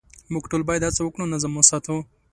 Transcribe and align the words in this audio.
موږ 0.33 0.43
ټول 0.51 0.61
باید 0.69 0.85
هڅه 0.87 1.01
وکړو 1.03 1.31
نظم 1.33 1.51
وساتو. 1.55 1.97